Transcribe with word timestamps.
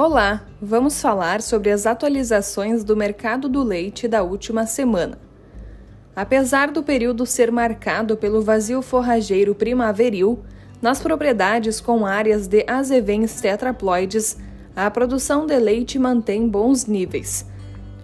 Olá, 0.00 0.46
vamos 0.62 1.02
falar 1.02 1.42
sobre 1.42 1.72
as 1.72 1.84
atualizações 1.84 2.84
do 2.84 2.96
mercado 2.96 3.48
do 3.48 3.64
leite 3.64 4.06
da 4.06 4.22
última 4.22 4.64
semana. 4.64 5.18
Apesar 6.14 6.70
do 6.70 6.84
período 6.84 7.26
ser 7.26 7.50
marcado 7.50 8.16
pelo 8.16 8.40
vazio 8.40 8.80
forrageiro 8.80 9.56
primaveril, 9.56 10.38
nas 10.80 11.00
propriedades 11.00 11.80
com 11.80 12.06
áreas 12.06 12.46
de 12.46 12.64
azevens 12.68 13.40
tetraploides, 13.40 14.36
a 14.76 14.88
produção 14.88 15.46
de 15.46 15.58
leite 15.58 15.98
mantém 15.98 16.48
bons 16.48 16.86
níveis. 16.86 17.44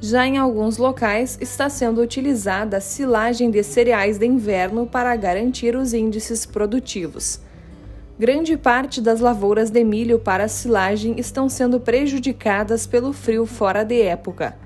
Já 0.01 0.27
em 0.27 0.37
alguns 0.37 0.79
locais 0.79 1.39
está 1.41 1.69
sendo 1.69 2.01
utilizada 2.01 2.79
a 2.79 2.81
silagem 2.81 3.53
de 3.53 3.63
cereais 3.63 4.19
de 4.19 4.27
inverno 4.27 4.85
para 4.85 5.15
garantir 5.15 5.77
os 5.77 5.95
índices 5.95 6.45
produtivos. 6.45 7.44
Grande 8.17 8.57
parte 8.57 9.01
das 9.01 9.19
lavouras 9.19 9.71
de 9.71 9.83
milho 9.83 10.21
para 10.21 10.47
silagem 10.47 11.17
estão 11.19 11.49
sendo 11.49 11.81
prejudicadas 11.81 12.87
pelo 12.87 13.13
frio 13.13 13.45
fora 13.45 13.83
de 13.83 14.03
época. 14.03 14.57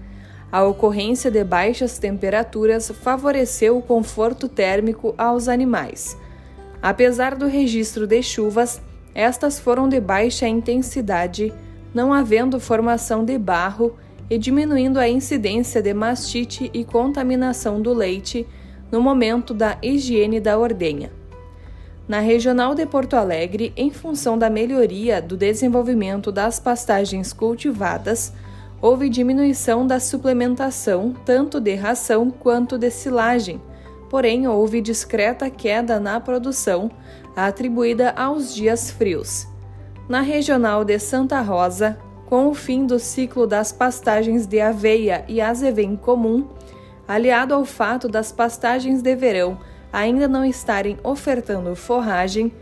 A 0.53 0.65
ocorrência 0.65 1.31
de 1.31 1.43
baixas 1.45 1.99
temperaturas 1.99 2.91
favoreceu 2.91 3.79
o 3.79 3.83
conforto 3.83 4.49
térmico 4.49 5.15
aos 5.17 5.49
animais. 5.49 6.15
Apesar 6.83 7.35
do 7.35 7.47
registro 7.47 8.07
de 8.07 8.23
chuvas, 8.23 8.83
estas 9.15 9.59
foram 9.59 9.89
de 9.89 9.99
baixa 9.99 10.47
intensidade, 10.47 11.51
não 11.95 12.13
havendo 12.13 12.61
formação 12.61 13.25
de 13.25 13.39
barro 13.39 13.97
e 14.29 14.37
diminuindo 14.37 14.99
a 14.99 15.09
incidência 15.09 15.81
de 15.81 15.95
mastite 15.95 16.71
e 16.75 16.85
contaminação 16.85 17.81
do 17.81 17.95
leite 17.95 18.47
no 18.93 19.01
momento 19.01 19.55
da 19.55 19.79
higiene 19.83 20.39
da 20.39 20.59
ordenha. 20.59 21.18
Na 22.09 22.21
Regional 22.21 22.75
de 22.75 22.87
Porto 22.87 23.17
Alegre, 23.17 23.71
em 23.77 23.91
função 23.91 24.39
da 24.39 24.49
melhoria 24.49 25.21
do 25.21 25.37
desenvolvimento 25.37 26.33
das 26.33 26.59
pastagens 26.59 27.35
cultivadas, 27.35 28.33
houve 28.81 29.11
diminuição 29.11 29.87
da 29.87 30.01
suplementação 30.01 31.15
tanto 31.27 31.61
de 31.61 31.75
ração 31.75 32.31
quanto 32.31 32.79
de 32.79 32.91
silagem, 32.91 33.61
porém 34.09 34.49
houve 34.49 34.81
discreta 34.81 35.51
queda 35.51 36.01
na 36.01 36.19
produção, 36.19 36.91
atribuída 37.37 38.15
aos 38.17 38.55
dias 38.55 38.91
frios. 38.91 39.47
Na 40.09 40.23
Regional 40.23 40.87
de 40.87 40.99
Santa 40.99 41.43
Rosa, 41.43 41.99
com 42.25 42.49
o 42.49 42.55
fim 42.55 42.87
do 42.87 42.99
ciclo 42.99 43.47
das 43.47 43.71
pastagens 43.71 44.47
de 44.47 44.63
aveia 44.63 45.27
e 45.29 45.43
azevém 45.43 45.95
comum, 45.95 46.49
aliado 47.07 47.53
ao 47.53 47.67
fato 47.67 48.09
das 48.09 48.33
pastagens 48.33 49.03
de 49.03 49.15
verão 49.15 49.59
ainda 49.93 50.29
não 50.29 50.45
estarem 50.45 50.99
ofertando 51.03 51.75
forragem, 51.75 52.53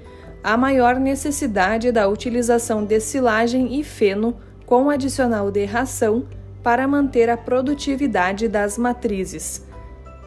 há 0.43 0.57
maior 0.57 0.97
necessidade 0.97 1.91
da 1.91 2.09
utilização 2.09 2.85
de 2.85 3.01
silagem 3.01 3.79
e 3.79 3.85
feno 3.85 4.37
com 4.65 4.91
adicional 4.91 5.51
de 5.51 5.65
ração 5.65 6.27
para 6.63 6.89
manter 6.89 7.31
a 7.31 7.37
produtividade 7.37 8.49
das 8.49 8.77
matrizes. 8.77 9.65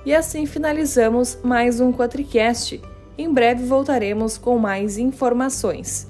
E 0.06 0.16
assim 0.16 0.46
finalizamos 0.46 1.38
mais 1.44 1.82
um 1.82 1.92
Quatricast. 1.92 2.82
Em 3.18 3.32
breve 3.34 3.66
voltaremos 3.66 4.38
com 4.38 4.58
mais 4.58 4.98
informações. 4.98 6.08